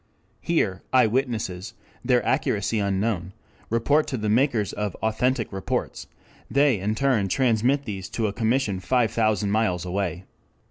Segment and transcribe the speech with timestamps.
[0.41, 3.33] Here eyewitnesses, their accuracy unknown,
[3.69, 6.07] report to the makers of 'authentic reports';
[6.49, 10.25] they in turn transmit these to a commission five thousand miles away.